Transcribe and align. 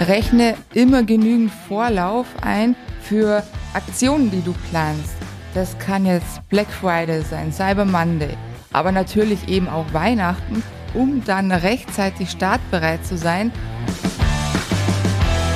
Rechne 0.00 0.54
immer 0.72 1.02
genügend 1.02 1.52
Vorlauf 1.68 2.26
ein 2.40 2.74
für 3.02 3.42
Aktionen, 3.74 4.30
die 4.30 4.40
du 4.40 4.54
planst. 4.70 5.14
Das 5.52 5.78
kann 5.78 6.06
jetzt 6.06 6.40
Black 6.48 6.68
Friday 6.68 7.20
sein, 7.20 7.52
Cyber 7.52 7.84
Monday, 7.84 8.34
aber 8.72 8.92
natürlich 8.92 9.46
eben 9.48 9.68
auch 9.68 9.92
Weihnachten, 9.92 10.62
um 10.94 11.22
dann 11.26 11.52
rechtzeitig 11.52 12.30
startbereit 12.30 13.04
zu 13.04 13.18
sein. 13.18 13.52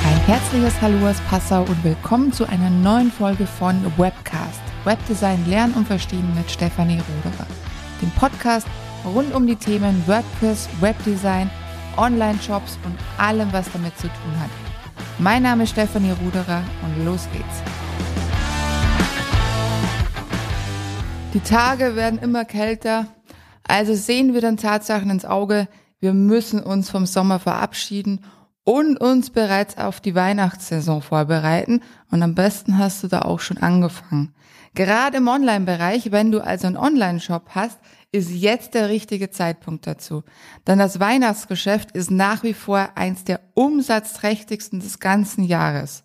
Ein 0.05 0.21
herzliches 0.27 0.79
Hallo 0.79 1.09
aus 1.09 1.19
Passau 1.27 1.61
und 1.63 1.83
willkommen 1.83 2.31
zu 2.31 2.47
einer 2.47 2.69
neuen 2.69 3.11
Folge 3.11 3.47
von 3.47 3.83
Webcast. 3.97 4.61
Webdesign 4.83 5.43
lernen 5.49 5.73
und 5.73 5.87
verstehen 5.87 6.31
mit 6.35 6.51
Stefanie 6.51 6.99
Ruderer. 6.99 7.47
Dem 7.99 8.11
Podcast 8.11 8.67
rund 9.03 9.33
um 9.33 9.47
die 9.47 9.55
Themen 9.55 10.03
WordPress, 10.05 10.69
Webdesign, 10.81 11.49
Online-Shops 11.97 12.77
und 12.85 12.95
allem, 13.17 13.51
was 13.51 13.71
damit 13.71 13.97
zu 13.97 14.07
tun 14.07 14.39
hat. 14.39 14.49
Mein 15.17 15.43
Name 15.43 15.63
ist 15.63 15.71
Stefanie 15.71 16.11
Ruderer 16.11 16.63
und 16.83 17.05
los 17.05 17.27
geht's. 17.31 17.61
Die 21.33 21.39
Tage 21.41 21.95
werden 21.95 22.19
immer 22.19 22.45
kälter, 22.45 23.07
also 23.67 23.93
sehen 23.93 24.33
wir 24.33 24.41
dann 24.41 24.57
Tatsachen 24.57 25.09
ins 25.09 25.25
Auge, 25.25 25.67
wir 25.99 26.13
müssen 26.13 26.61
uns 26.61 26.89
vom 26.89 27.05
Sommer 27.05 27.39
verabschieden 27.39 28.23
und 28.63 28.97
uns 28.99 29.29
bereits 29.29 29.77
auf 29.77 29.99
die 29.99 30.15
Weihnachtssaison 30.15 31.01
vorbereiten 31.01 31.81
und 32.11 32.23
am 32.23 32.35
besten 32.35 32.77
hast 32.77 33.03
du 33.03 33.07
da 33.07 33.23
auch 33.23 33.39
schon 33.39 33.57
angefangen. 33.57 34.33
Gerade 34.75 35.17
im 35.17 35.27
Online-Bereich, 35.29 36.11
wenn 36.11 36.31
du 36.31 36.43
also 36.43 36.67
einen 36.67 36.75
Online-Shop 36.75 37.51
hast, 37.51 37.79
ist 38.11 38.29
jetzt 38.29 38.73
der 38.73 38.89
richtige 38.89 39.29
Zeitpunkt 39.29 39.87
dazu. 39.87 40.23
Denn 40.67 40.79
das 40.79 40.99
Weihnachtsgeschäft 40.99 41.91
ist 41.91 42.11
nach 42.11 42.43
wie 42.43 42.53
vor 42.53 42.89
eins 42.95 43.23
der 43.23 43.39
umsatzträchtigsten 43.53 44.81
des 44.81 44.99
ganzen 44.99 45.45
Jahres. 45.45 46.03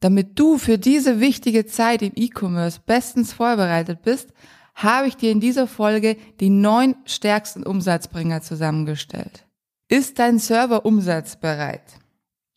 Damit 0.00 0.38
du 0.38 0.58
für 0.58 0.78
diese 0.78 1.20
wichtige 1.20 1.64
Zeit 1.64 2.02
im 2.02 2.12
E-Commerce 2.16 2.80
bestens 2.84 3.32
vorbereitet 3.32 4.02
bist, 4.02 4.32
habe 4.74 5.06
ich 5.06 5.16
dir 5.16 5.30
in 5.30 5.40
dieser 5.40 5.68
Folge 5.68 6.16
die 6.40 6.50
neun 6.50 6.96
stärksten 7.06 7.62
Umsatzbringer 7.62 8.42
zusammengestellt. 8.42 9.46
Ist 9.88 10.18
dein 10.18 10.40
Server 10.40 10.84
umsatzbereit? 10.84 12.00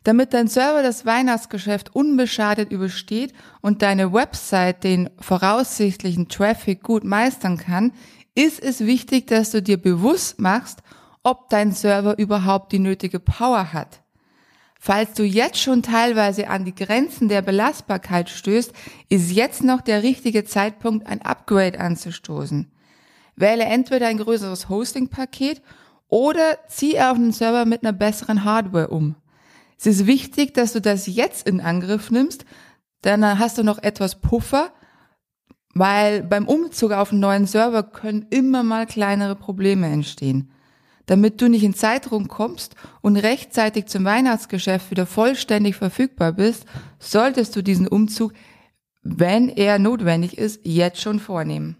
Damit 0.04 0.34
dein 0.34 0.48
Server 0.48 0.82
das 0.82 1.06
Weihnachtsgeschäft 1.06 1.94
unbeschadet 1.94 2.72
übersteht 2.72 3.34
und 3.62 3.82
deine 3.82 4.14
Website 4.14 4.84
den 4.84 5.10
voraussichtlichen 5.20 6.30
Traffic 6.30 6.82
gut 6.84 7.04
meistern 7.04 7.58
kann, 7.58 7.92
ist 8.34 8.62
es 8.62 8.80
wichtig, 8.82 9.28
dass 9.28 9.52
du 9.52 9.62
dir 9.62 9.78
bewusst 9.78 10.40
machst, 10.40 10.80
ob 11.24 11.50
dein 11.50 11.74
Server 11.74 12.18
überhaupt 12.18 12.72
die 12.72 12.80
nötige 12.80 13.20
Power 13.20 13.74
hat. 13.74 14.02
Falls 14.82 15.14
du 15.14 15.24
jetzt 15.24 15.60
schon 15.60 15.84
teilweise 15.84 16.48
an 16.48 16.64
die 16.64 16.74
Grenzen 16.74 17.28
der 17.28 17.42
Belastbarkeit 17.42 18.30
stößt, 18.30 18.72
ist 19.10 19.32
jetzt 19.32 19.62
noch 19.62 19.82
der 19.82 20.04
richtige 20.04 20.46
Zeitpunkt, 20.46 21.06
ein 21.06 21.22
Upgrade 21.22 21.78
anzustoßen. 21.78 22.72
Wähle 23.36 23.66
entweder 23.66 24.08
ein 24.08 24.18
größeres 24.18 24.70
Hosting-Paket 24.70 25.62
oder 26.08 26.58
ziehe 26.70 27.10
auf 27.10 27.16
einen 27.16 27.34
Server 27.34 27.66
mit 27.66 27.84
einer 27.84 27.92
besseren 27.92 28.46
Hardware 28.46 28.88
um. 28.88 29.16
Es 29.80 29.88
ist 29.88 30.08
wichtig, 30.08 30.54
dass 30.54 30.74
du 30.74 30.82
das 30.82 31.08
jetzt 31.08 31.48
in 31.48 31.62
Angriff 31.62 32.12
nimmst, 32.12 32.44
dann 33.02 33.40
hast 33.40 33.58
du 33.58 33.64
noch 33.64 33.78
etwas 33.78 34.20
Puffer, 34.20 34.74
weil 35.74 36.22
beim 36.22 36.48
Umzug 36.48 36.92
auf 36.92 37.12
einen 37.12 37.22
neuen 37.22 37.48
Server 37.48 37.84
können 37.84 38.26
immer 38.30 38.62
mal 38.62 38.86
kleinere 38.86 39.38
Probleme 39.38 39.88
entstehen. 39.88 40.52
Damit 41.06 41.42
du 41.42 41.48
nicht 41.48 41.64
in 41.64 41.74
Zeitdruck 41.74 42.28
kommst 42.28 42.76
und 43.00 43.16
rechtzeitig 43.16 43.86
zum 43.86 44.04
Weihnachtsgeschäft 44.04 44.92
wieder 44.92 45.06
vollständig 45.06 45.78
verfügbar 45.78 46.34
bist, 46.34 46.66
solltest 47.00 47.56
du 47.56 47.64
diesen 47.64 47.88
Umzug, 47.88 48.34
wenn 49.02 49.48
er 49.48 49.80
notwendig 49.80 50.38
ist, 50.38 50.60
jetzt 50.66 51.02
schon 51.02 51.22
vornehmen. 51.22 51.78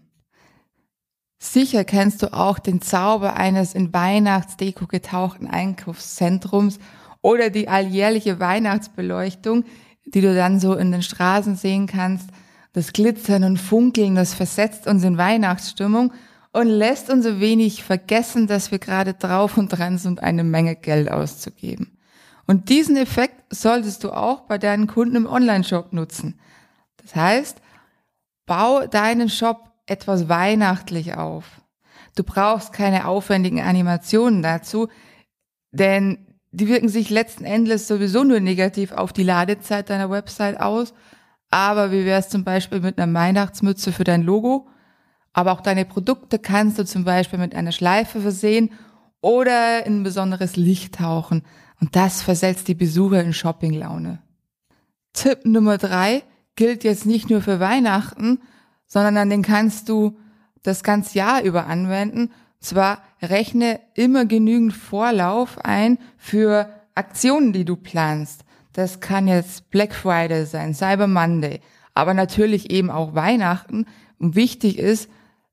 Sicher 1.38 1.84
kennst 1.84 2.22
du 2.22 2.32
auch 2.32 2.58
den 2.58 2.80
Zauber 2.80 3.36
eines 3.36 3.74
in 3.74 3.92
Weihnachtsdeko 3.92 4.86
getauchten 4.86 5.46
Einkaufszentrums 5.46 6.78
oder 7.22 7.50
die 7.50 7.68
alljährliche 7.68 8.40
Weihnachtsbeleuchtung, 8.40 9.64
die 10.06 10.20
du 10.20 10.34
dann 10.34 10.60
so 10.60 10.74
in 10.74 10.92
den 10.92 11.02
Straßen 11.02 11.56
sehen 11.56 11.86
kannst– 11.86 12.30
das 12.72 12.92
Glitzern 12.92 13.44
und 13.44 13.56
Funkeln, 13.58 14.14
das 14.14 14.34
versetzt 14.34 14.86
uns 14.86 15.02
in 15.02 15.18
Weihnachtsstimmung 15.18 16.12
und 16.52 16.66
lässt 16.66 17.10
uns 17.10 17.26
ein 17.26 17.40
wenig 17.40 17.82
vergessen, 17.82 18.46
dass 18.46 18.70
wir 18.70 18.78
gerade 18.78 19.14
drauf 19.14 19.56
und 19.56 19.68
dran 19.68 19.98
sind, 19.98 20.22
eine 20.22 20.44
Menge 20.44 20.76
Geld 20.76 21.10
auszugeben. 21.10 21.98
Und 22.46 22.68
diesen 22.68 22.96
Effekt 22.96 23.42
solltest 23.50 24.04
du 24.04 24.12
auch 24.12 24.42
bei 24.42 24.58
deinen 24.58 24.86
Kunden 24.86 25.16
im 25.16 25.26
Online-Shop 25.26 25.92
nutzen. 25.92 26.40
Das 26.96 27.14
heißt, 27.14 27.60
bau 28.46 28.86
deinen 28.86 29.28
Shop 29.28 29.70
etwas 29.86 30.28
weihnachtlich 30.28 31.14
auf. 31.14 31.44
Du 32.16 32.24
brauchst 32.24 32.72
keine 32.72 33.06
aufwendigen 33.06 33.60
Animationen 33.60 34.42
dazu, 34.42 34.88
denn 35.70 36.26
die 36.52 36.68
wirken 36.68 36.88
sich 36.88 37.10
letzten 37.10 37.44
Endes 37.44 37.86
sowieso 37.86 38.24
nur 38.24 38.40
negativ 38.40 38.92
auf 38.92 39.12
die 39.12 39.22
Ladezeit 39.22 39.90
deiner 39.90 40.10
Website 40.10 40.60
aus 40.60 40.92
aber 41.50 41.90
wie 41.90 42.04
wäre 42.04 42.20
es 42.20 42.28
zum 42.28 42.44
Beispiel 42.44 42.80
mit 42.80 42.98
einer 42.98 43.12
Weihnachtsmütze 43.12 43.92
für 43.92 44.04
dein 44.04 44.22
Logo? 44.22 44.68
Aber 45.32 45.52
auch 45.52 45.60
deine 45.60 45.84
Produkte 45.84 46.38
kannst 46.38 46.78
du 46.78 46.84
zum 46.84 47.04
Beispiel 47.04 47.38
mit 47.38 47.54
einer 47.54 47.72
Schleife 47.72 48.20
versehen 48.20 48.70
oder 49.20 49.84
in 49.84 50.00
ein 50.00 50.02
besonderes 50.02 50.56
Licht 50.56 50.96
tauchen. 50.96 51.42
Und 51.80 51.96
das 51.96 52.22
versetzt 52.22 52.68
die 52.68 52.74
Besucher 52.74 53.22
in 53.22 53.32
Shoppinglaune. 53.32 54.20
Tipp 55.12 55.44
Nummer 55.44 55.78
drei 55.78 56.22
gilt 56.56 56.84
jetzt 56.84 57.06
nicht 57.06 57.30
nur 57.30 57.42
für 57.42 57.58
Weihnachten, 57.58 58.40
sondern 58.86 59.16
an 59.16 59.30
den 59.30 59.42
kannst 59.42 59.88
du 59.88 60.18
das 60.62 60.82
ganze 60.82 61.18
Jahr 61.18 61.42
über 61.42 61.66
anwenden. 61.66 62.30
Zwar 62.60 63.02
rechne 63.22 63.80
immer 63.94 64.26
genügend 64.26 64.74
Vorlauf 64.74 65.58
ein 65.58 65.98
für 66.18 66.68
Aktionen, 66.94 67.52
die 67.52 67.64
du 67.64 67.76
planst. 67.76 68.44
Das 68.72 69.00
kann 69.00 69.26
jetzt 69.26 69.70
Black 69.70 69.94
Friday 69.94 70.44
sein, 70.44 70.74
Cyber 70.74 71.06
Monday, 71.06 71.60
aber 71.94 72.14
natürlich 72.14 72.70
eben 72.70 72.90
auch 72.90 73.14
Weihnachten. 73.14 73.86
Und 74.18 74.36
wichtig 74.36 74.78
ist, 74.78 75.08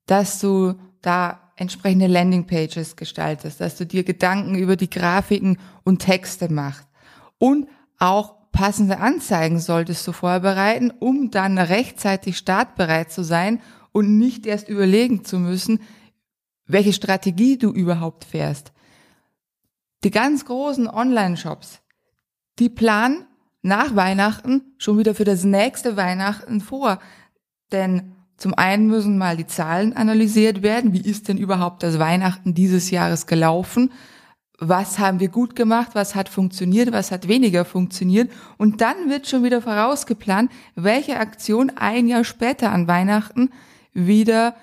dass 0.06 0.40
du 0.40 0.76
da 1.02 1.40
entsprechende 1.56 2.08
Landingpages 2.08 2.96
gestaltest, 2.96 3.62
dass 3.62 3.78
du 3.78 3.86
dir 3.86 4.04
Gedanken 4.04 4.56
über 4.56 4.76
die 4.76 4.90
Grafiken 4.90 5.58
und 5.84 6.00
Texte 6.00 6.52
machst. 6.52 6.88
Und 7.40 7.68
auch 7.98 8.36
passende 8.52 9.00
Anzeigen 9.00 9.60
solltest 9.60 10.06
du 10.08 10.12
vorbereiten, 10.12 10.92
um 11.00 11.32
dann 11.32 11.58
rechtzeitig 11.58 12.38
startbereit 12.38 13.12
zu 13.12 13.24
sein 13.24 13.62
und 13.92 14.18
nicht 14.18 14.46
erst 14.46 14.70
überlegen 14.70 15.24
zu 15.24 15.40
müssen, 15.40 15.80
welche 16.68 16.94
Strategie 16.94 17.58
du 17.58 17.72
überhaupt 17.72 18.26
fährst. 18.26 18.72
Die 20.04 20.12
ganz 20.12 20.46
großen 20.46 20.88
Online-Shops, 20.88 21.82
die 22.60 22.70
planen 22.70 23.26
nach 23.62 23.96
Weihnachten 23.96 24.62
schon 24.78 24.98
wieder 24.98 25.16
für 25.16 25.24
das 25.24 25.44
nächste 25.44 25.98
Weihnachten 25.98 26.62
vor. 26.62 27.00
Denn 27.72 28.14
zum 28.38 28.54
einen 28.54 28.88
müssen 28.88 29.18
mal 29.18 29.36
die 29.36 29.48
Zahlen 29.48 29.94
analysiert 29.94 30.62
werden. 30.62 30.94
Wie 30.94 31.02
ist 31.02 31.28
denn 31.28 31.38
überhaupt 31.38 31.84
das 31.84 31.98
Weihnachten 32.00 32.54
dieses 32.54 32.92
Jahres 32.92 33.26
gelaufen? 33.26 33.92
Was 34.60 35.00
haben 35.00 35.20
wir 35.20 35.30
gut 35.30 35.56
gemacht? 35.56 35.92
Was 35.94 36.16
hat 36.16 36.30
funktioniert? 36.30 36.92
Was 36.92 37.12
hat 37.12 37.28
weniger 37.28 37.66
funktioniert? 37.66 38.32
Und 38.58 38.82
dann 38.82 39.10
wird 39.10 39.28
schon 39.28 39.44
wieder 39.44 39.62
vorausgeplant, 39.62 40.52
welche 40.76 41.20
Aktion 41.20 41.72
ein 41.76 42.08
Jahr 42.08 42.24
später 42.24 42.72
an 42.72 42.88
Weihnachten 42.88 43.52
wieder 43.94 44.56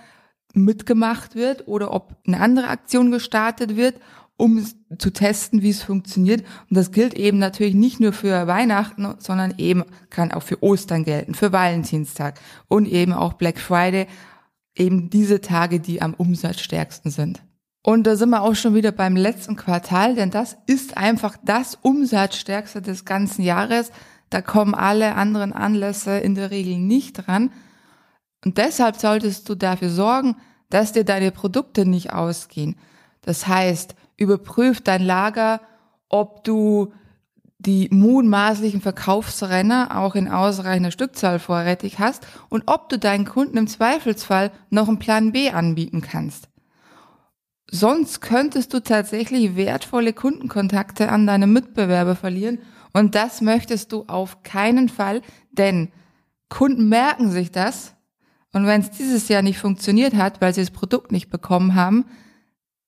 mitgemacht 0.54 1.34
wird 1.34 1.69
oder 1.69 1.92
ob 1.92 2.16
eine 2.26 2.41
andere 2.41 2.69
Aktion 2.69 3.10
gestartet 3.10 3.77
wird 3.77 3.97
um 4.36 4.66
zu 4.98 5.12
testen, 5.12 5.62
wie 5.62 5.71
es 5.71 5.83
funktioniert. 5.83 6.45
Und 6.68 6.77
das 6.77 6.91
gilt 6.91 7.15
eben 7.15 7.39
natürlich 7.39 7.74
nicht 7.74 8.01
nur 8.01 8.12
für 8.12 8.47
Weihnachten, 8.47 9.15
sondern 9.18 9.54
eben 9.59 9.84
kann 10.10 10.33
auch 10.33 10.42
für 10.42 10.62
Ostern 10.62 11.04
gelten, 11.04 11.34
für 11.34 11.53
Valentinstag 11.53 12.41
und 12.68 12.86
eben 12.86 13.12
auch 13.12 13.34
Black 13.34 13.59
Friday, 13.59 14.06
eben 14.74 15.09
diese 15.09 15.41
Tage, 15.41 15.78
die 15.78 16.03
am 16.03 16.15
umsatzstärksten 16.15 17.10
sind. 17.10 17.42
Und 17.83 18.07
da 18.07 18.16
sind 18.16 18.30
wir 18.30 18.42
auch 18.42 18.54
schon 18.54 18.74
wieder 18.74 18.92
beim 18.92 19.15
letzten 19.15 19.57
Quartal, 19.57 20.15
denn 20.15 20.30
das 20.30 20.57
ist 20.66 20.97
einfach 20.97 21.36
das 21.45 21.78
Umsatzstärkste 21.80 22.80
des 22.83 23.04
ganzen 23.04 23.42
Jahres. 23.42 23.92
Da 24.30 24.41
kommen 24.41 24.74
alle 24.74 25.15
anderen 25.15 25.53
Anlässe 25.53 26.18
in 26.18 26.34
der 26.34 26.50
Regel 26.50 26.78
nicht 26.78 27.27
dran. 27.27 27.53
Und 28.45 28.59
deshalb 28.59 28.97
solltest 28.97 29.49
du 29.49 29.55
dafür 29.55 29.91
sorgen, 29.91 30.37
dass 30.71 30.93
dir 30.93 31.05
deine 31.05 31.31
Produkte 31.31 31.87
nicht 31.87 32.13
ausgehen. 32.13 32.77
Das 33.23 33.47
heißt, 33.47 33.95
überprüf 34.17 34.81
dein 34.81 35.03
Lager, 35.03 35.61
ob 36.09 36.45
du 36.45 36.93
die 37.59 37.89
mutmaßlichen 37.91 38.83
Verkaufsrenner 38.83 39.97
auch 39.99 40.15
in 40.15 40.29
ausreichender 40.29 40.91
Stückzahl 40.91 41.39
vorrätig 41.39 41.99
hast 41.99 42.27
und 42.51 42.65
ob 42.67 42.89
du 42.89 42.99
deinen 42.99 43.25
Kunden 43.25 43.57
im 43.57 43.67
Zweifelsfall 43.67 44.53
noch 44.71 44.89
einen 44.89 44.99
Plan 44.99 45.33
B 45.33 45.51
anbieten 45.51 46.03
kannst. 46.03 46.49
Sonst 47.71 48.21
könntest 48.21 48.75
du 48.75 48.81
tatsächlich 48.81 49.57
wertvolle 49.57 50.13
Kundenkontakte 50.13 51.09
an 51.09 51.27
deine 51.27 51.47
Mitbewerber 51.47 52.15
verlieren 52.15 52.59
Und 52.93 53.15
das 53.15 53.41
möchtest 53.41 53.91
du 53.93 54.05
auf 54.07 54.43
keinen 54.43 54.89
Fall, 54.89 55.23
denn 55.51 55.91
Kunden 56.49 56.89
merken 56.89 57.31
sich 57.31 57.51
das. 57.51 57.94
Und 58.54 58.66
wenn 58.66 58.80
es 58.80 58.91
dieses 58.91 59.28
Jahr 59.28 59.42
nicht 59.42 59.59
funktioniert 59.59 60.15
hat, 60.15 60.41
weil 60.41 60.54
sie 60.54 60.60
das 60.60 60.71
Produkt 60.71 61.10
nicht 61.12 61.28
bekommen 61.28 61.74
haben, 61.74 62.04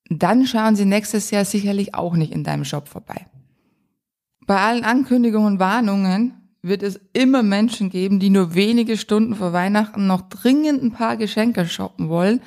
dann 0.09 0.47
schauen 0.47 0.77
sie 0.77 0.85
nächstes 0.85 1.33
Jahr 1.33 1.45
sicherlich 1.45 1.95
auch 1.95 2.15
nicht 2.15 2.33
in 2.33 2.45
deinem 2.45 2.65
Shop 2.65 2.89
vorbei. 2.89 3.27
Bei 4.47 4.61
allen 4.61 4.85
Ankündigungen 4.85 5.55
und 5.55 5.59
Warnungen 5.59 6.35
wird 6.63 6.85
es 6.85 7.01
immer 7.13 7.43
Menschen 7.43 7.91
geben, 7.91 8.21
die 8.21 8.31
nur 8.31 8.55
wenige 8.55 8.97
Stunden 8.97 9.35
vor 9.35 9.53
Weihnachten 9.53 10.07
noch 10.07 10.23
dringend 10.23 10.85
ein 10.85 10.93
paar 10.93 11.17
Geschenke 11.17 11.67
shoppen 11.67 12.09
wollen. 12.09 12.41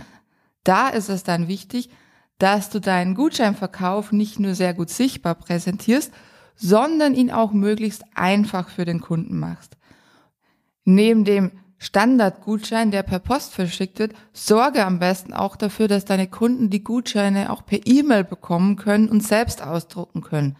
Da 0.63 0.87
ist 0.87 1.09
es 1.09 1.23
dann 1.23 1.49
wichtig, 1.49 1.89
dass 2.37 2.69
du 2.69 2.79
deinen 2.79 3.15
Gutscheinverkauf 3.15 4.13
nicht 4.13 4.39
nur 4.39 4.55
sehr 4.55 4.73
gut 4.73 4.89
sichtbar 4.89 5.35
präsentierst, 5.35 6.13
sondern 6.55 7.15
ihn 7.15 7.31
auch 7.31 7.51
möglichst 7.51 8.05
einfach 8.15 8.69
für 8.69 8.85
den 8.85 9.01
Kunden 9.01 9.37
machst. 9.39 9.75
Neben 10.85 11.25
dem 11.25 11.51
Standardgutschein, 11.79 12.91
der 12.91 13.03
per 13.03 13.19
Post 13.19 13.53
verschickt 13.53 13.99
wird, 13.99 14.13
sorge 14.33 14.85
am 14.85 14.99
besten 14.99 15.33
auch 15.33 15.55
dafür, 15.55 15.87
dass 15.87 16.03
deine 16.03 16.27
Kunden 16.27 16.69
die 16.69 16.83
Gutscheine 16.83 17.51
auch 17.51 17.65
per 17.65 17.79
E-Mail 17.85 18.25
bekommen 18.25 18.75
können 18.75 19.07
und 19.07 19.25
selbst 19.25 19.63
ausdrucken 19.63 20.21
können. 20.21 20.57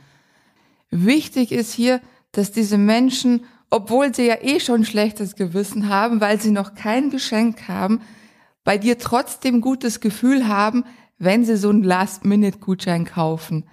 Wichtig 0.90 1.52
ist 1.52 1.74
hier, 1.74 2.00
dass 2.32 2.52
diese 2.52 2.78
Menschen, 2.78 3.44
obwohl 3.70 4.16
sie 4.16 4.28
ja 4.28 4.38
eh 4.42 4.62
schon 4.62 4.86
schlechtes 4.86 5.36
Gewissen 5.36 5.90
haben, 5.90 6.22
weil 6.22 6.40
sie 6.40 6.52
noch 6.52 6.74
kein 6.74 7.10
Geschenk 7.10 7.68
haben, 7.68 8.02
bei 8.64 8.78
dir 8.78 8.98
trotzdem 8.98 9.62
gutes 9.62 10.00
Gefühl 10.00 10.48
haben, 10.48 10.86
wenn 11.18 11.44
sie 11.44 11.58
so 11.58 11.70
einen 11.70 11.84
Last-Minute-Gutschein 11.84 13.04
kaufen. 13.04 13.66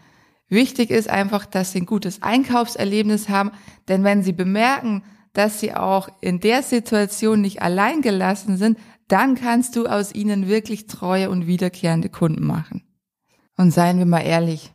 Wichtig 0.48 0.90
ist 0.90 1.08
einfach, 1.08 1.46
dass 1.46 1.72
sie 1.72 1.80
ein 1.82 1.86
gutes 1.86 2.22
Einkaufserlebnis 2.22 3.28
haben, 3.28 3.52
denn 3.88 4.04
wenn 4.04 4.22
sie 4.22 4.32
bemerken, 4.32 5.02
dass 5.36 5.60
sie 5.60 5.74
auch 5.74 6.08
in 6.22 6.40
der 6.40 6.62
Situation 6.62 7.42
nicht 7.42 7.60
allein 7.60 8.00
gelassen 8.00 8.56
sind, 8.56 8.78
dann 9.06 9.34
kannst 9.34 9.76
du 9.76 9.86
aus 9.86 10.14
ihnen 10.14 10.48
wirklich 10.48 10.86
treue 10.86 11.28
und 11.28 11.46
wiederkehrende 11.46 12.08
Kunden 12.08 12.46
machen. 12.46 12.82
Und 13.58 13.70
seien 13.70 13.98
wir 13.98 14.06
mal 14.06 14.22
ehrlich, 14.22 14.72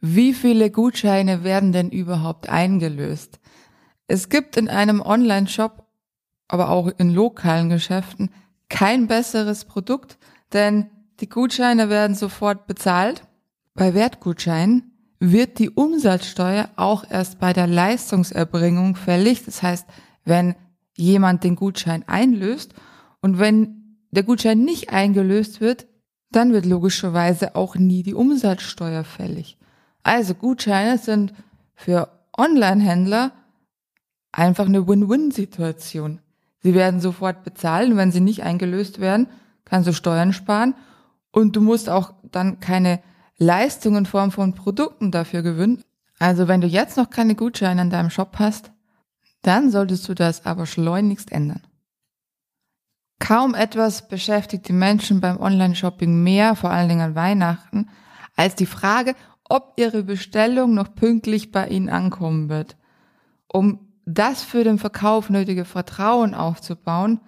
wie 0.00 0.34
viele 0.34 0.70
Gutscheine 0.70 1.42
werden 1.42 1.72
denn 1.72 1.88
überhaupt 1.88 2.50
eingelöst? 2.50 3.40
Es 4.06 4.28
gibt 4.28 4.58
in 4.58 4.68
einem 4.68 5.00
Online-Shop, 5.00 5.86
aber 6.48 6.68
auch 6.68 6.88
in 6.98 7.14
lokalen 7.14 7.70
Geschäften, 7.70 8.28
kein 8.68 9.06
besseres 9.06 9.64
Produkt, 9.64 10.18
denn 10.52 10.90
die 11.20 11.30
Gutscheine 11.30 11.88
werden 11.88 12.14
sofort 12.14 12.66
bezahlt. 12.66 13.26
Bei 13.72 13.94
Wertgutscheinen 13.94 14.93
wird 15.20 15.58
die 15.58 15.70
Umsatzsteuer 15.70 16.70
auch 16.76 17.04
erst 17.08 17.38
bei 17.38 17.52
der 17.52 17.66
Leistungserbringung 17.66 18.96
fällig. 18.96 19.44
Das 19.44 19.62
heißt, 19.62 19.86
wenn 20.24 20.54
jemand 20.96 21.44
den 21.44 21.56
Gutschein 21.56 22.04
einlöst 22.06 22.74
und 23.20 23.38
wenn 23.38 23.98
der 24.10 24.22
Gutschein 24.22 24.64
nicht 24.64 24.90
eingelöst 24.90 25.60
wird, 25.60 25.86
dann 26.30 26.52
wird 26.52 26.66
logischerweise 26.66 27.54
auch 27.56 27.76
nie 27.76 28.02
die 28.02 28.14
Umsatzsteuer 28.14 29.04
fällig. 29.04 29.56
Also 30.02 30.34
Gutscheine 30.34 30.98
sind 30.98 31.32
für 31.74 32.08
Online-Händler 32.36 33.32
einfach 34.32 34.66
eine 34.66 34.86
Win-Win-Situation. 34.86 36.20
Sie 36.60 36.74
werden 36.74 37.00
sofort 37.00 37.44
bezahlt 37.44 37.90
und 37.90 37.96
wenn 37.96 38.12
sie 38.12 38.20
nicht 38.20 38.42
eingelöst 38.42 39.00
werden, 39.00 39.28
kannst 39.64 39.88
du 39.88 39.92
Steuern 39.92 40.32
sparen 40.32 40.74
und 41.30 41.56
du 41.56 41.60
musst 41.60 41.88
auch 41.88 42.14
dann 42.22 42.60
keine 42.60 43.00
Leistung 43.36 43.96
in 43.96 44.06
Form 44.06 44.30
von 44.30 44.54
Produkten 44.54 45.10
dafür 45.10 45.42
gewinnen. 45.42 45.82
Also 46.18 46.48
wenn 46.48 46.60
du 46.60 46.66
jetzt 46.66 46.96
noch 46.96 47.10
keine 47.10 47.34
Gutscheine 47.34 47.82
in 47.82 47.90
deinem 47.90 48.10
Shop 48.10 48.36
hast, 48.38 48.70
dann 49.42 49.70
solltest 49.70 50.08
du 50.08 50.14
das 50.14 50.46
aber 50.46 50.66
schleunigst 50.66 51.32
ändern. 51.32 51.62
Kaum 53.18 53.54
etwas 53.54 54.08
beschäftigt 54.08 54.68
die 54.68 54.72
Menschen 54.72 55.20
beim 55.20 55.40
Online-Shopping 55.40 56.22
mehr, 56.22 56.56
vor 56.56 56.70
allen 56.70 56.88
Dingen 56.88 57.00
an 57.00 57.14
Weihnachten, 57.14 57.88
als 58.36 58.54
die 58.54 58.66
Frage, 58.66 59.14
ob 59.48 59.74
ihre 59.76 60.02
Bestellung 60.02 60.74
noch 60.74 60.94
pünktlich 60.94 61.52
bei 61.52 61.68
ihnen 61.68 61.88
ankommen 61.88 62.48
wird. 62.48 62.76
Um 63.48 63.92
das 64.04 64.42
für 64.42 64.64
den 64.64 64.78
Verkauf 64.78 65.30
nötige 65.30 65.64
Vertrauen 65.64 66.34
aufzubauen, 66.34 67.20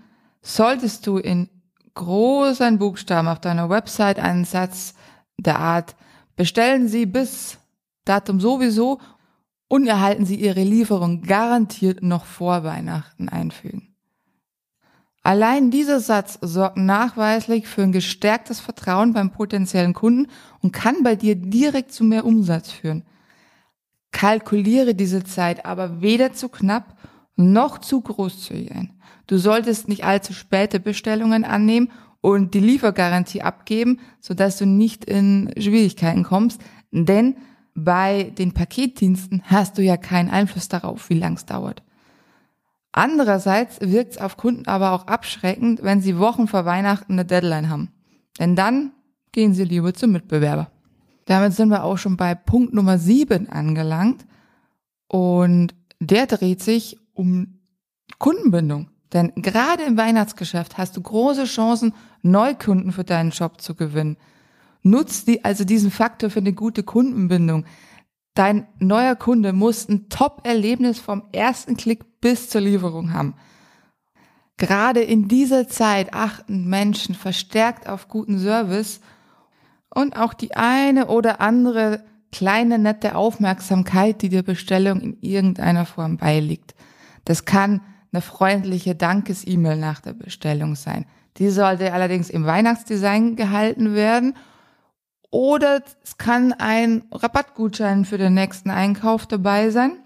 solltest 0.43 1.07
du 1.07 1.19
in 1.19 1.49
großen 1.95 2.79
Buchstaben 2.79 3.29
auf 3.29 3.41
deiner 3.41 3.71
Website 3.71 4.19
einen 4.19 4.45
Satz 4.45 4.95
der 5.39 5.59
Art 5.59 5.97
bestellen 6.37 6.89
Sie 6.89 7.07
bis 7.07 7.59
Datum 8.05 8.41
sowieso 8.41 9.01
und 9.69 9.87
erhalten 9.87 10.25
Sie 10.25 10.37
Ihre 10.37 10.63
Lieferung 10.63 11.23
garantiert 11.23 12.03
noch 12.03 12.25
vor 12.25 12.65
Weihnachten 12.65 13.29
einfügen. 13.29 13.95
Allein 15.23 15.73
dieser 15.73 15.99
Satz 15.99 16.39
sorgt 16.41 16.77
nachweislich 16.77 17.67
für 17.67 17.83
ein 17.83 17.91
gestärktes 17.91 18.61
Vertrauen 18.61 19.13
beim 19.13 19.33
potenziellen 19.33 19.93
Kunden 19.93 20.31
und 20.61 20.73
kann 20.73 21.03
bei 21.03 21.17
dir 21.17 21.35
direkt 21.35 21.91
zu 21.91 22.05
mehr 22.05 22.25
Umsatz 22.25 22.71
führen. 22.71 23.03
Kalkuliere 24.13 24.95
diese 24.95 25.25
Zeit 25.25 25.67
aber 25.67 26.01
weder 26.01 26.33
zu 26.33 26.49
knapp 26.49 26.97
noch 27.35 27.79
zu 27.79 28.03
großzügig 28.03 28.71
ein. 28.71 28.93
Du 29.27 29.37
solltest 29.37 29.89
nicht 29.89 30.05
allzu 30.05 30.33
späte 30.33 30.79
Bestellungen 30.79 31.45
annehmen 31.45 31.91
und 32.27 32.55
die 32.55 32.61
Liefergarantie 32.61 33.43
abgeben, 33.43 34.01
sodass 34.19 34.59
du 34.59 34.67
nicht 34.67 35.05
in 35.05 35.49
Schwierigkeiten 35.57 36.25
kommst, 36.25 36.61
denn 36.91 37.37
bei 37.77 38.33
den 38.37 38.53
Paketdiensten 38.53 39.45
hast 39.45 39.79
du 39.79 39.83
ja 39.83 39.97
keinen 39.97 40.29
Einfluss 40.29 40.67
darauf, 40.67 41.09
wie 41.09 41.21
lang 41.21 41.35
es 41.35 41.47
dauert. 41.47 41.85
Andererseits 42.91 43.81
wirkt 43.81 44.15
es 44.15 44.19
auf 44.19 44.37
Kunden 44.37 44.67
aber 44.67 44.91
auch 44.91 45.07
abschreckend, 45.07 45.85
wenn 45.85 46.01
sie 46.01 46.19
Wochen 46.19 46.49
vor 46.49 46.65
Weihnachten 46.65 47.13
eine 47.13 47.25
Deadline 47.25 47.71
haben. 47.71 47.93
Denn 48.41 48.57
dann 48.57 48.91
gehen 49.31 49.55
sie 49.55 49.63
lieber 49.63 49.95
zum 49.95 50.11
Mitbewerber. 50.11 50.73
Damit 51.27 51.53
sind 51.53 51.69
wir 51.69 51.85
auch 51.85 51.97
schon 51.97 52.17
bei 52.17 52.35
Punkt 52.35 52.75
Nummer 52.75 52.99
sieben 52.99 53.49
angelangt. 53.49 54.27
Und 55.07 55.77
der 56.01 56.27
dreht 56.27 56.61
sich 56.61 56.99
um 57.13 57.61
Kundenbindung. 58.19 58.91
Denn 59.13 59.33
gerade 59.37 59.85
im 59.85 59.97
Weihnachtsgeschäft 59.97 60.79
hast 60.79 60.97
du 60.97 61.01
große 61.01 61.45
Chancen, 61.45 61.95
Neukunden 62.23 62.93
für 62.93 63.05
deinen 63.05 63.33
Shop 63.33 63.61
zu 63.61 63.75
gewinnen. 63.75 64.17
Nutzt 64.83 65.29
die, 65.29 65.45
also 65.45 65.65
diesen 65.65 65.91
Faktor 65.91 66.31
für 66.31 66.41
eine 66.41 66.53
gute 66.53 66.83
Kundenbindung. 66.83 67.65
Dein 68.35 68.67
neuer 68.79 69.17
Kunde 69.17 69.53
muss 69.53 69.89
ein 69.89 70.09
Top-Erlebnis 70.09 70.99
vom 70.99 71.23
ersten 71.33 71.77
Klick 71.77 72.21
bis 72.21 72.51
zur 72.51 72.61
Lieferung 72.61 73.13
haben. 73.13 73.35
Gerade 74.59 75.01
in 75.01 75.29
dieser 75.29 75.69
Zeit 75.69 76.15
achten 76.15 76.69
Menschen 76.69 77.15
verstärkt 77.15 77.89
auf 77.89 78.09
guten 78.09 78.39
Service 78.39 79.01
und 79.95 80.17
auch 80.17 80.35
die 80.35 80.57
eine 80.57 81.07
oder 81.07 81.41
andere 81.41 82.05
kleine 82.33 82.79
nette 82.79 83.15
Aufmerksamkeit, 83.15 84.23
die 84.23 84.29
der 84.29 84.43
Bestellung 84.43 85.01
in 85.01 85.19
irgendeiner 85.21 85.87
Form 85.87 86.17
beiliegt. 86.17 86.75
Das 87.25 87.45
kann 87.45 87.81
eine 88.13 88.23
freundliche 88.23 88.95
Dankes-E-Mail 88.95 89.77
nach 89.77 90.01
der 90.01 90.13
Bestellung 90.13 90.75
sein. 90.75 91.07
Die 91.39 91.51
sollte 91.51 91.93
allerdings 91.93 92.31
im 92.31 92.47
Weihnachtsdesign 92.47 93.37
gehalten 93.37 93.95
werden. 93.95 94.35
Oder 95.31 95.83
es 96.03 96.17
kann 96.19 96.53
ein 96.53 97.05
Rabattgutschein 97.11 98.05
für 98.05 98.17
den 98.17 98.35
nächsten 98.35 98.71
Einkauf 98.71 99.27
dabei 99.27 99.71
sein. 99.71 99.99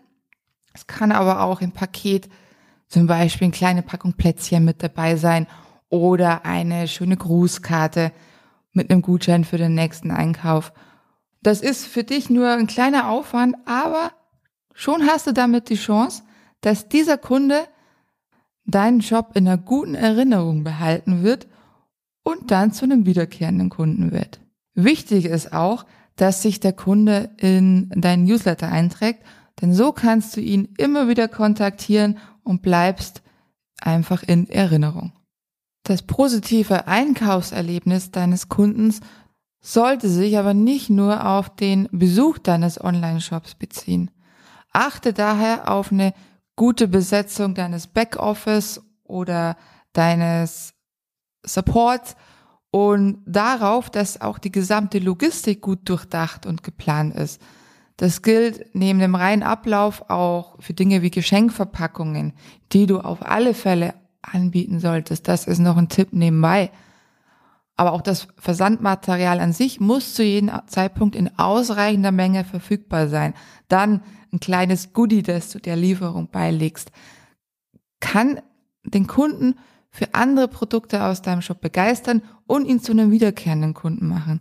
Es 0.72 0.86
kann 0.86 1.12
aber 1.12 1.42
auch 1.42 1.60
im 1.60 1.72
Paket 1.72 2.28
zum 2.88 3.06
Beispiel 3.06 3.46
eine 3.46 3.52
kleine 3.52 3.82
Packung 3.82 4.14
Plätzchen 4.14 4.64
mit 4.64 4.82
dabei 4.82 5.16
sein 5.16 5.46
oder 5.88 6.44
eine 6.44 6.88
schöne 6.88 7.16
Grußkarte 7.16 8.12
mit 8.72 8.90
einem 8.90 9.02
Gutschein 9.02 9.44
für 9.44 9.58
den 9.58 9.74
nächsten 9.74 10.10
Einkauf. 10.10 10.72
Das 11.42 11.60
ist 11.60 11.86
für 11.86 12.04
dich 12.04 12.30
nur 12.30 12.50
ein 12.50 12.66
kleiner 12.66 13.08
Aufwand, 13.08 13.56
aber 13.64 14.12
schon 14.74 15.06
hast 15.06 15.26
du 15.26 15.32
damit 15.32 15.68
die 15.68 15.76
Chance, 15.76 16.22
dass 16.60 16.88
dieser 16.88 17.18
Kunde 17.18 17.66
deinen 18.70 19.00
Job 19.00 19.32
in 19.34 19.46
einer 19.46 19.58
guten 19.58 19.94
Erinnerung 19.94 20.64
behalten 20.64 21.22
wird 21.22 21.46
und 22.22 22.50
dann 22.50 22.72
zu 22.72 22.84
einem 22.84 23.06
wiederkehrenden 23.06 23.70
Kunden 23.70 24.12
wird. 24.12 24.40
Wichtig 24.74 25.24
ist 25.24 25.52
auch, 25.52 25.84
dass 26.16 26.42
sich 26.42 26.60
der 26.60 26.72
Kunde 26.72 27.30
in 27.38 27.88
deinen 27.90 28.24
Newsletter 28.24 28.68
einträgt, 28.68 29.24
denn 29.60 29.74
so 29.74 29.92
kannst 29.92 30.36
du 30.36 30.40
ihn 30.40 30.68
immer 30.78 31.08
wieder 31.08 31.28
kontaktieren 31.28 32.18
und 32.42 32.62
bleibst 32.62 33.22
einfach 33.80 34.22
in 34.22 34.48
Erinnerung. 34.48 35.12
Das 35.82 36.02
positive 36.02 36.86
Einkaufserlebnis 36.86 38.10
deines 38.10 38.48
Kundens 38.48 39.00
sollte 39.60 40.08
sich 40.08 40.38
aber 40.38 40.54
nicht 40.54 40.90
nur 40.90 41.26
auf 41.26 41.54
den 41.54 41.88
Besuch 41.90 42.38
deines 42.38 42.82
Online-Shops 42.82 43.54
beziehen. 43.54 44.10
Achte 44.72 45.12
daher 45.12 45.70
auf 45.70 45.90
eine 45.90 46.14
gute 46.60 46.88
Besetzung 46.88 47.54
deines 47.54 47.86
Backoffice 47.86 48.82
oder 49.04 49.56
deines 49.94 50.74
Supports 51.42 52.16
und 52.70 53.22
darauf, 53.24 53.88
dass 53.88 54.20
auch 54.20 54.38
die 54.38 54.52
gesamte 54.52 54.98
Logistik 54.98 55.62
gut 55.62 55.88
durchdacht 55.88 56.44
und 56.44 56.62
geplant 56.62 57.16
ist. 57.16 57.40
Das 57.96 58.20
gilt 58.20 58.74
neben 58.74 58.98
dem 58.98 59.14
reinen 59.14 59.42
Ablauf 59.42 60.10
auch 60.10 60.60
für 60.60 60.74
Dinge 60.74 61.00
wie 61.00 61.10
Geschenkverpackungen, 61.10 62.34
die 62.72 62.84
du 62.84 63.00
auf 63.00 63.24
alle 63.24 63.54
Fälle 63.54 63.94
anbieten 64.20 64.80
solltest. 64.80 65.28
Das 65.28 65.46
ist 65.46 65.60
noch 65.60 65.78
ein 65.78 65.88
Tipp 65.88 66.12
nebenbei. 66.12 66.70
Aber 67.74 67.94
auch 67.94 68.02
das 68.02 68.28
Versandmaterial 68.36 69.40
an 69.40 69.54
sich 69.54 69.80
muss 69.80 70.12
zu 70.12 70.22
jedem 70.22 70.50
Zeitpunkt 70.66 71.16
in 71.16 71.38
ausreichender 71.38 72.12
Menge 72.12 72.44
verfügbar 72.44 73.08
sein. 73.08 73.32
Dann 73.68 74.02
ein 74.32 74.40
kleines 74.40 74.92
Goodie, 74.92 75.22
das 75.22 75.50
du 75.50 75.58
der 75.58 75.76
Lieferung 75.76 76.28
beilegst, 76.30 76.90
kann 78.00 78.40
den 78.84 79.06
Kunden 79.06 79.56
für 79.90 80.14
andere 80.14 80.48
Produkte 80.48 81.04
aus 81.04 81.22
deinem 81.22 81.42
Shop 81.42 81.60
begeistern 81.60 82.22
und 82.46 82.66
ihn 82.66 82.80
zu 82.80 82.92
einem 82.92 83.10
wiederkehrenden 83.10 83.74
Kunden 83.74 84.06
machen. 84.08 84.40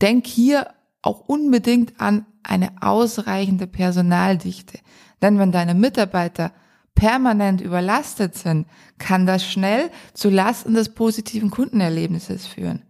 Denk 0.00 0.26
hier 0.26 0.68
auch 1.02 1.20
unbedingt 1.20 2.00
an 2.00 2.26
eine 2.42 2.82
ausreichende 2.82 3.66
Personaldichte. 3.66 4.78
Denn 5.22 5.38
wenn 5.38 5.52
deine 5.52 5.74
Mitarbeiter 5.74 6.52
permanent 6.94 7.60
überlastet 7.60 8.34
sind, 8.34 8.66
kann 8.98 9.26
das 9.26 9.44
schnell 9.44 9.90
zu 10.14 10.30
Lasten 10.30 10.74
des 10.74 10.88
positiven 10.94 11.50
Kundenerlebnisses 11.50 12.46
führen. 12.46 12.82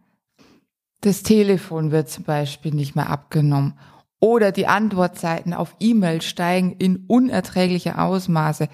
Das 1.03 1.23
Telefon 1.23 1.91
wird 1.91 2.09
zum 2.09 2.25
Beispiel 2.25 2.75
nicht 2.75 2.97
mehr 2.97 3.11
abgenommen 3.11 3.79
oder 4.21 4.53
die 4.53 4.67
Antwortzeiten 4.67 5.55
auf 5.55 5.77
E-Mail 5.81 6.23
steigen 6.23 6.73
in 6.73 7.05
unerträgliche 7.07 7.99
Ausmaße. 7.99 8.69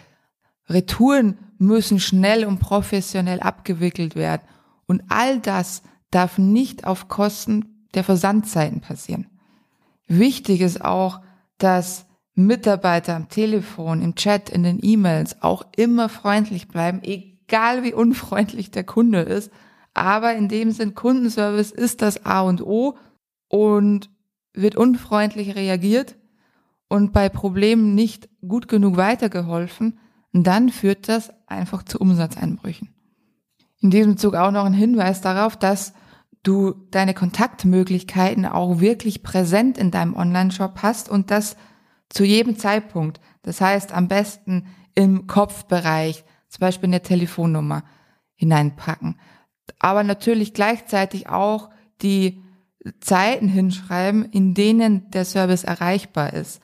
Retouren 0.68 1.38
müssen 1.58 2.00
schnell 2.00 2.44
und 2.44 2.58
professionell 2.58 3.40
abgewickelt 3.40 4.16
werden 4.16 4.42
und 4.86 5.02
all 5.08 5.40
das 5.40 5.82
darf 6.10 6.38
nicht 6.38 6.86
auf 6.86 7.08
Kosten 7.08 7.86
der 7.94 8.04
Versandzeiten 8.04 8.80
passieren. 8.80 9.26
Wichtig 10.06 10.60
ist 10.60 10.84
auch, 10.84 11.20
dass 11.58 12.06
Mitarbeiter 12.34 13.14
am 13.14 13.28
Telefon, 13.28 14.02
im 14.02 14.14
Chat, 14.16 14.50
in 14.50 14.64
den 14.64 14.78
E-Mails 14.82 15.42
auch 15.42 15.64
immer 15.76 16.08
freundlich 16.08 16.68
bleiben, 16.68 17.00
egal 17.02 17.84
wie 17.84 17.92
unfreundlich 17.92 18.70
der 18.70 18.84
Kunde 18.84 19.20
ist. 19.20 19.50
Aber 19.94 20.34
in 20.34 20.48
dem 20.48 20.72
Sinn, 20.72 20.94
Kundenservice 20.94 21.70
ist 21.70 22.02
das 22.02 22.26
A 22.26 22.40
und 22.42 22.60
O 22.60 22.96
und 23.48 24.10
wird 24.54 24.76
unfreundlich 24.76 25.56
reagiert 25.56 26.16
und 26.88 27.12
bei 27.12 27.28
Problemen 27.28 27.94
nicht 27.94 28.28
gut 28.46 28.68
genug 28.68 28.96
weitergeholfen, 28.96 29.98
dann 30.32 30.68
führt 30.68 31.08
das 31.08 31.32
einfach 31.46 31.82
zu 31.82 31.98
Umsatzeinbrüchen. 31.98 32.88
In 33.80 33.90
diesem 33.90 34.16
Zug 34.16 34.34
auch 34.34 34.50
noch 34.50 34.64
ein 34.64 34.74
Hinweis 34.74 35.20
darauf, 35.20 35.56
dass 35.56 35.92
du 36.42 36.74
deine 36.90 37.14
Kontaktmöglichkeiten 37.14 38.46
auch 38.46 38.80
wirklich 38.80 39.22
präsent 39.22 39.78
in 39.78 39.90
deinem 39.90 40.14
Online-Shop 40.14 40.78
hast 40.82 41.08
und 41.08 41.30
das 41.30 41.56
zu 42.08 42.24
jedem 42.24 42.56
Zeitpunkt. 42.58 43.20
Das 43.42 43.60
heißt, 43.60 43.92
am 43.92 44.08
besten 44.08 44.66
im 44.94 45.26
Kopfbereich, 45.26 46.24
zum 46.48 46.60
Beispiel 46.60 46.88
eine 46.88 47.02
Telefonnummer 47.02 47.82
hineinpacken. 48.34 49.18
Aber 49.78 50.04
natürlich 50.04 50.54
gleichzeitig 50.54 51.28
auch 51.28 51.70
die 52.02 52.43
Zeiten 53.00 53.48
hinschreiben, 53.48 54.24
in 54.24 54.54
denen 54.54 55.10
der 55.10 55.24
Service 55.24 55.64
erreichbar 55.64 56.32
ist. 56.32 56.60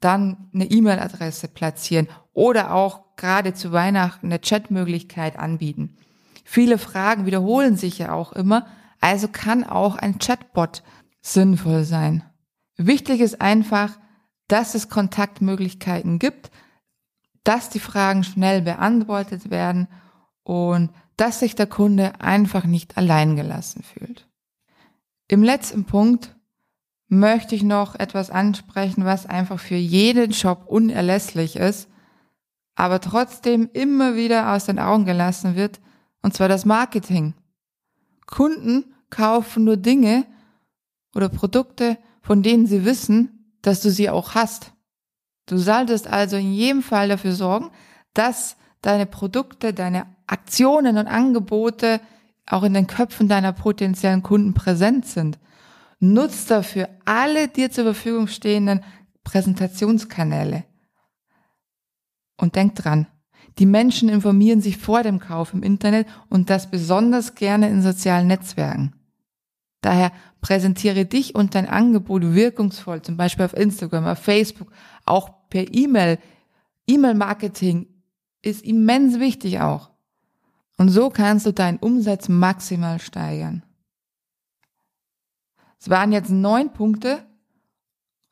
Dann 0.00 0.50
eine 0.54 0.66
E-Mail-Adresse 0.66 1.48
platzieren 1.48 2.08
oder 2.32 2.72
auch 2.72 3.16
gerade 3.16 3.54
zu 3.54 3.72
Weihnachten 3.72 4.26
eine 4.26 4.38
Chatmöglichkeit 4.38 5.38
anbieten. 5.38 5.96
Viele 6.44 6.78
Fragen 6.78 7.26
wiederholen 7.26 7.76
sich 7.76 7.98
ja 7.98 8.12
auch 8.12 8.32
immer 8.32 8.66
also 9.00 9.28
kann 9.28 9.64
auch 9.64 9.96
ein 9.96 10.18
Chatbot 10.18 10.82
sinnvoll 11.20 11.84
sein. 11.84 12.24
Wichtig 12.76 13.20
ist 13.20 13.40
einfach, 13.40 13.98
dass 14.48 14.74
es 14.74 14.88
Kontaktmöglichkeiten 14.88 16.18
gibt, 16.18 16.50
dass 17.44 17.70
die 17.70 17.80
Fragen 17.80 18.24
schnell 18.24 18.62
beantwortet 18.62 19.50
werden 19.50 19.88
und 20.42 20.90
dass 21.16 21.40
sich 21.40 21.54
der 21.54 21.66
Kunde 21.66 22.20
einfach 22.20 22.64
nicht 22.64 22.96
allein 22.96 23.36
gelassen 23.36 23.82
fühlt. 23.82 24.28
Im 25.28 25.42
letzten 25.42 25.84
Punkt 25.84 26.34
möchte 27.08 27.54
ich 27.54 27.62
noch 27.62 27.94
etwas 27.94 28.30
ansprechen, 28.30 29.04
was 29.04 29.26
einfach 29.26 29.60
für 29.60 29.76
jeden 29.76 30.32
Shop 30.32 30.64
unerlässlich 30.66 31.56
ist, 31.56 31.88
aber 32.74 33.00
trotzdem 33.00 33.68
immer 33.72 34.14
wieder 34.14 34.52
aus 34.52 34.64
den 34.64 34.78
Augen 34.78 35.04
gelassen 35.04 35.54
wird, 35.54 35.80
und 36.22 36.34
zwar 36.34 36.48
das 36.48 36.64
Marketing. 36.64 37.34
Kunden 38.26 38.94
kaufen 39.10 39.64
nur 39.64 39.76
Dinge 39.76 40.26
oder 41.14 41.28
Produkte, 41.28 41.98
von 42.22 42.42
denen 42.42 42.66
sie 42.66 42.84
wissen, 42.84 43.54
dass 43.62 43.80
du 43.80 43.90
sie 43.90 44.10
auch 44.10 44.34
hast. 44.34 44.72
Du 45.46 45.56
solltest 45.56 46.06
also 46.06 46.36
in 46.36 46.52
jedem 46.52 46.82
Fall 46.82 47.08
dafür 47.08 47.32
sorgen, 47.32 47.70
dass 48.14 48.56
deine 48.82 49.06
Produkte, 49.06 49.72
deine 49.72 50.06
Aktionen 50.26 50.98
und 50.98 51.06
Angebote 51.06 52.00
auch 52.48 52.62
in 52.62 52.74
den 52.74 52.86
Köpfen 52.86 53.28
deiner 53.28 53.52
potenziellen 53.52 54.22
Kunden 54.22 54.54
präsent 54.54 55.06
sind. 55.06 55.38
Nutz 56.00 56.46
dafür 56.46 56.88
alle 57.04 57.48
dir 57.48 57.70
zur 57.70 57.84
Verfügung 57.84 58.28
stehenden 58.28 58.84
Präsentationskanäle. 59.24 60.64
Und 62.36 62.56
denk 62.56 62.76
dran, 62.76 63.06
die 63.58 63.66
Menschen 63.66 64.08
informieren 64.08 64.60
sich 64.60 64.78
vor 64.78 65.02
dem 65.02 65.18
Kauf 65.18 65.52
im 65.52 65.62
Internet 65.62 66.06
und 66.28 66.48
das 66.50 66.70
besonders 66.70 67.34
gerne 67.34 67.68
in 67.68 67.82
sozialen 67.82 68.28
Netzwerken. 68.28 68.94
Daher 69.80 70.12
präsentiere 70.40 71.04
dich 71.04 71.34
und 71.34 71.54
dein 71.54 71.68
Angebot 71.68 72.22
wirkungsvoll, 72.22 73.02
zum 73.02 73.16
Beispiel 73.16 73.44
auf 73.44 73.54
Instagram, 73.54 74.06
auf 74.06 74.18
Facebook, 74.18 74.70
auch 75.04 75.48
per 75.48 75.72
E-Mail. 75.72 76.18
E-Mail-Marketing 76.86 77.86
ist 78.42 78.64
immens 78.64 79.18
wichtig 79.18 79.60
auch. 79.60 79.90
Und 80.78 80.88
so 80.88 81.10
kannst 81.10 81.44
du 81.44 81.52
deinen 81.52 81.78
Umsatz 81.78 82.28
maximal 82.28 83.00
steigern. 83.00 83.64
Es 85.80 85.90
waren 85.90 86.12
jetzt 86.12 86.30
neun 86.30 86.72
Punkte. 86.72 87.18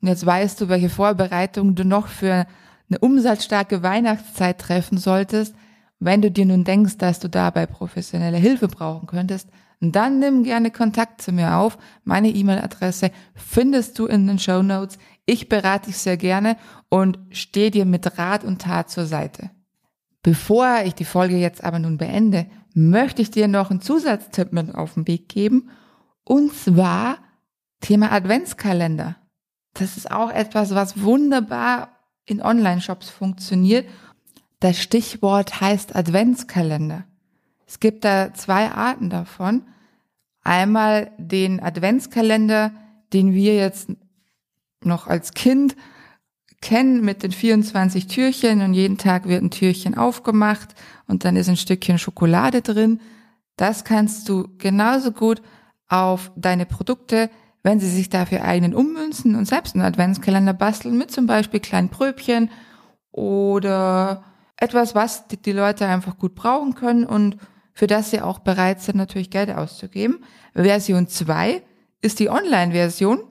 Und 0.00 0.08
jetzt 0.08 0.24
weißt 0.24 0.60
du, 0.60 0.68
welche 0.68 0.88
Vorbereitungen 0.88 1.74
du 1.74 1.84
noch 1.84 2.06
für 2.06 2.46
eine 2.88 2.98
umsatzstarke 3.00 3.82
Weihnachtszeit 3.82 4.60
treffen 4.60 4.98
solltest, 4.98 5.54
wenn 5.98 6.22
du 6.22 6.30
dir 6.30 6.46
nun 6.46 6.64
denkst, 6.64 6.98
dass 6.98 7.18
du 7.18 7.28
dabei 7.28 7.66
professionelle 7.66 8.36
Hilfe 8.36 8.68
brauchen 8.68 9.06
könntest, 9.06 9.48
dann 9.80 10.18
nimm 10.18 10.44
gerne 10.44 10.70
Kontakt 10.70 11.22
zu 11.22 11.32
mir 11.32 11.56
auf. 11.56 11.78
Meine 12.04 12.28
E-Mail-Adresse 12.28 13.10
findest 13.34 13.98
du 13.98 14.06
in 14.06 14.26
den 14.26 14.38
Show 14.38 14.62
Notes. 14.62 14.98
Ich 15.24 15.48
berate 15.48 15.86
dich 15.86 15.98
sehr 15.98 16.16
gerne 16.16 16.56
und 16.88 17.18
stehe 17.30 17.70
dir 17.70 17.84
mit 17.84 18.18
Rat 18.18 18.44
und 18.44 18.62
Tat 18.62 18.90
zur 18.90 19.06
Seite. 19.06 19.50
Bevor 20.26 20.82
ich 20.84 20.96
die 20.96 21.04
Folge 21.04 21.36
jetzt 21.36 21.62
aber 21.62 21.78
nun 21.78 21.98
beende, 21.98 22.46
möchte 22.74 23.22
ich 23.22 23.30
dir 23.30 23.46
noch 23.46 23.70
einen 23.70 23.80
Zusatztipp 23.80 24.52
mit 24.52 24.74
auf 24.74 24.94
den 24.94 25.06
Weg 25.06 25.28
geben. 25.28 25.70
Und 26.24 26.52
zwar 26.52 27.18
Thema 27.80 28.10
Adventskalender. 28.10 29.14
Das 29.74 29.96
ist 29.96 30.10
auch 30.10 30.32
etwas, 30.32 30.74
was 30.74 31.00
wunderbar 31.00 31.90
in 32.24 32.42
Online-Shops 32.42 33.08
funktioniert. 33.08 33.86
Das 34.58 34.80
Stichwort 34.82 35.60
heißt 35.60 35.94
Adventskalender. 35.94 37.04
Es 37.64 37.78
gibt 37.78 38.04
da 38.04 38.34
zwei 38.34 38.72
Arten 38.72 39.10
davon. 39.10 39.62
Einmal 40.42 41.12
den 41.18 41.62
Adventskalender, 41.62 42.72
den 43.12 43.32
wir 43.32 43.54
jetzt 43.54 43.90
noch 44.82 45.06
als 45.06 45.34
Kind 45.34 45.76
kennen 46.66 47.04
mit 47.04 47.22
den 47.22 47.30
24 47.30 48.08
Türchen 48.08 48.60
und 48.60 48.74
jeden 48.74 48.98
Tag 48.98 49.28
wird 49.28 49.42
ein 49.42 49.50
Türchen 49.50 49.96
aufgemacht 49.96 50.74
und 51.06 51.24
dann 51.24 51.36
ist 51.36 51.48
ein 51.48 51.56
Stückchen 51.56 51.98
Schokolade 51.98 52.60
drin. 52.60 53.00
Das 53.56 53.84
kannst 53.84 54.28
du 54.28 54.48
genauso 54.58 55.12
gut 55.12 55.42
auf 55.88 56.32
deine 56.36 56.66
Produkte 56.66 57.30
wenn 57.66 57.80
Sie 57.80 57.90
sich 57.90 58.08
dafür 58.08 58.44
eigenen 58.44 58.76
ummünzen 58.76 59.34
und 59.34 59.44
selbst 59.44 59.74
einen 59.74 59.84
Adventskalender 59.84 60.52
basteln 60.52 60.96
mit 60.96 61.10
zum 61.10 61.26
Beispiel 61.26 61.58
kleinen 61.58 61.88
Pröbchen 61.88 62.48
oder 63.10 64.22
etwas, 64.56 64.94
was 64.94 65.26
die, 65.26 65.36
die 65.36 65.50
Leute 65.50 65.84
einfach 65.86 66.16
gut 66.16 66.36
brauchen 66.36 66.76
können 66.76 67.04
und 67.04 67.38
für 67.72 67.88
das 67.88 68.12
sie 68.12 68.20
auch 68.20 68.38
bereit 68.38 68.80
sind, 68.82 68.94
natürlich 68.94 69.30
Geld 69.30 69.50
auszugeben. 69.50 70.20
Version 70.54 71.08
2 71.08 71.60
ist 72.02 72.20
die 72.20 72.30
Online-Version, 72.30 73.24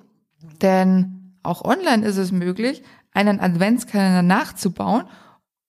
denn 0.61 1.37
auch 1.41 1.63
online 1.63 2.05
ist 2.05 2.17
es 2.17 2.33
möglich, 2.33 2.83
einen 3.15 3.39
Adventskalender 3.39 4.21
nachzubauen 4.21 5.05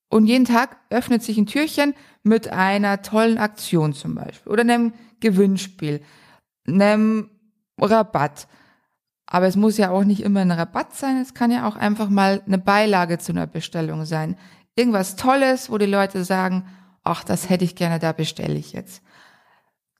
und 0.08 0.26
jeden 0.26 0.44
Tag 0.44 0.76
öffnet 0.90 1.22
sich 1.22 1.38
ein 1.38 1.46
Türchen 1.46 1.94
mit 2.22 2.48
einer 2.48 3.02
tollen 3.02 3.38
Aktion 3.38 3.92
zum 3.92 4.14
Beispiel 4.14 4.52
oder 4.52 4.62
einem 4.62 4.92
Gewinnspiel, 5.20 6.02
einem 6.66 7.30
Rabatt. 7.80 8.48
Aber 9.26 9.46
es 9.46 9.56
muss 9.56 9.76
ja 9.76 9.90
auch 9.90 10.04
nicht 10.04 10.22
immer 10.22 10.40
ein 10.40 10.52
Rabatt 10.52 10.94
sein, 10.94 11.18
es 11.18 11.34
kann 11.34 11.50
ja 11.50 11.66
auch 11.66 11.76
einfach 11.76 12.08
mal 12.08 12.42
eine 12.46 12.58
Beilage 12.58 13.18
zu 13.18 13.32
einer 13.32 13.46
Bestellung 13.46 14.04
sein. 14.04 14.36
Irgendwas 14.76 15.16
Tolles, 15.16 15.70
wo 15.70 15.78
die 15.78 15.86
Leute 15.86 16.24
sagen, 16.24 16.66
ach, 17.02 17.24
das 17.24 17.48
hätte 17.48 17.64
ich 17.64 17.76
gerne, 17.76 17.98
da 17.98 18.12
bestelle 18.12 18.54
ich 18.54 18.72
jetzt. 18.72 19.02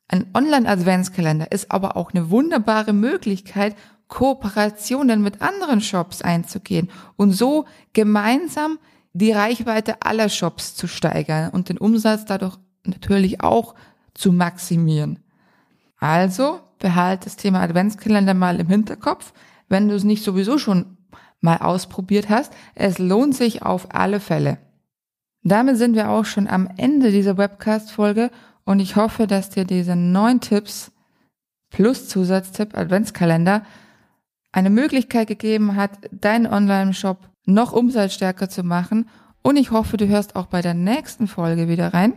Ein 0.09 0.31
Online-Adventskalender 0.35 1.51
ist 1.51 1.73
aber 1.73 1.97
auch 1.97 2.13
eine 2.13 2.31
wunderbare 2.31 2.93
Möglichkeit, 2.93 3.75
Kooperationen 4.09 5.23
mit 5.23 5.43
anderen 5.43 5.81
Shops 5.81 6.23
einzugehen 6.23 6.91
und 7.17 7.33
so 7.33 7.67
gemeinsam 7.93 8.79
die 9.13 9.33
Reichweite 9.33 10.03
aller 10.03 10.29
Shops 10.29 10.75
zu 10.75 10.87
steigern 10.87 11.51
und 11.51 11.69
den 11.69 11.79
Umsatz 11.79 12.25
dadurch 12.25 12.57
natürlich 12.85 13.41
auch 13.41 13.75
zu 14.15 14.33
maximieren. 14.33 15.19
Also 15.99 16.61
behalte 16.79 17.25
das 17.25 17.37
Thema 17.37 17.61
Adventskalender 17.61 18.35
mal 18.35 18.61
im 18.61 18.69
Hinterkopf, 18.69 19.33
wenn 19.69 19.89
du 19.89 19.95
es 19.95 20.05
nicht 20.05 20.23
sowieso 20.23 20.59
schon 20.59 20.97
mal 21.41 21.59
ausprobiert 21.59 22.29
hast. 22.29 22.53
Es 22.75 22.99
lohnt 22.99 23.35
sich 23.35 23.63
auf 23.63 23.95
alle 23.95 24.21
Fälle. 24.21 24.59
Damit 25.43 25.77
sind 25.79 25.95
wir 25.95 26.11
auch 26.11 26.25
schon 26.25 26.49
am 26.49 26.69
Ende 26.77 27.11
dieser 27.11 27.39
Webcast-Folge 27.39 28.31
und 28.65 28.81
ich 28.81 28.97
hoffe, 28.97 29.27
dass 29.27 29.49
dir 29.49 29.65
diese 29.65 29.97
neun 29.97 30.41
Tipps 30.41 30.93
plus 31.71 32.09
Zusatztipp 32.09 32.77
Adventskalender 32.77 33.63
eine 34.57 34.71
Möglichkeit 34.71 35.29
gegeben 35.29 35.77
hat, 35.77 35.91
deinen 36.11 36.47
Online-Shop 36.47 37.19
noch 37.45 37.73
umsatzstärker 37.73 38.49
zu 38.49 38.63
machen. 38.63 39.07
Und 39.43 39.57
ich 39.59 39.71
hoffe, 39.71 39.99
du 39.99 40.09
hörst 40.09 40.35
auch 40.35 40.47
bei 40.47 40.63
der 40.63 40.73
nächsten 40.73 41.29
Folge 41.29 41.69
wieder 41.69 41.93
rein. 41.93 42.15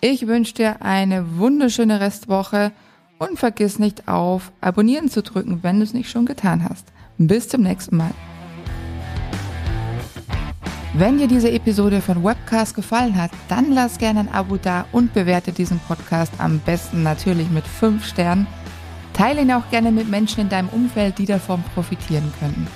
Ich 0.00 0.26
wünsche 0.26 0.54
dir 0.54 0.80
eine 0.80 1.36
wunderschöne 1.36 2.00
Restwoche 2.00 2.72
und 3.18 3.38
vergiss 3.38 3.78
nicht 3.78 4.08
auf 4.08 4.52
Abonnieren 4.62 5.10
zu 5.10 5.22
drücken, 5.22 5.62
wenn 5.62 5.76
du 5.76 5.82
es 5.82 5.92
nicht 5.92 6.10
schon 6.10 6.24
getan 6.24 6.66
hast. 6.66 6.86
Bis 7.18 7.50
zum 7.50 7.60
nächsten 7.60 7.98
Mal. 7.98 8.12
Wenn 10.94 11.18
dir 11.18 11.28
diese 11.28 11.50
Episode 11.50 12.00
von 12.00 12.24
Webcast 12.24 12.74
gefallen 12.74 13.20
hat, 13.20 13.32
dann 13.48 13.70
lass 13.72 13.98
gerne 13.98 14.20
ein 14.20 14.32
Abo 14.32 14.56
da 14.56 14.86
und 14.92 15.12
bewerte 15.12 15.52
diesen 15.52 15.78
Podcast 15.80 16.32
am 16.38 16.58
besten 16.60 17.02
natürlich 17.02 17.50
mit 17.50 17.66
5 17.66 18.02
Sternen. 18.04 18.46
Teile 19.12 19.42
ihn 19.42 19.52
auch 19.52 19.68
gerne 19.70 19.92
mit 19.92 20.08
Menschen 20.08 20.40
in 20.40 20.48
deinem 20.48 20.68
Umfeld, 20.68 21.18
die 21.18 21.26
davon 21.26 21.62
profitieren 21.74 22.32
könnten. 22.38 22.66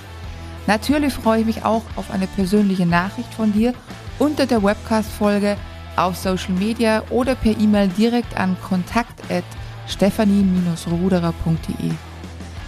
Natürlich 0.66 1.12
freue 1.12 1.40
ich 1.40 1.46
mich 1.46 1.64
auch 1.64 1.82
auf 1.96 2.10
eine 2.10 2.26
persönliche 2.26 2.86
Nachricht 2.86 3.32
von 3.34 3.52
dir 3.52 3.74
unter 4.18 4.46
der 4.46 4.62
Webcast-Folge 4.62 5.56
auf 5.96 6.16
Social 6.16 6.54
Media 6.54 7.02
oder 7.10 7.34
per 7.34 7.58
E-Mail 7.58 7.88
direkt 7.88 8.36
an 8.36 8.56
kontakt@ 8.62 9.44
stephanie-ruderer.de. 9.88 11.90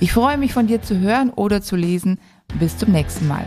Ich 0.00 0.12
freue 0.12 0.38
mich 0.38 0.54
von 0.54 0.66
dir 0.66 0.80
zu 0.80 0.98
hören 0.98 1.28
oder 1.30 1.60
zu 1.60 1.76
lesen. 1.76 2.18
Bis 2.58 2.78
zum 2.78 2.92
nächsten 2.92 3.28
Mal. 3.28 3.44